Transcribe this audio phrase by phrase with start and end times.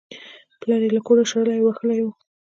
[0.61, 2.09] پلار یې له کوره شړلی و او وهلی یې و